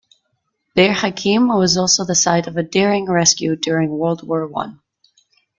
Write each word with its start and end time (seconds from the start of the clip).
Bir 0.75 0.89
Hakeim 0.93 1.47
was 1.55 1.77
also 1.77 2.03
the 2.03 2.15
site 2.15 2.47
of 2.47 2.57
a 2.57 2.63
daring 2.63 3.05
rescue 3.07 3.55
during 3.55 3.91
World 3.91 4.27
War 4.27 4.47
One. 4.47 4.79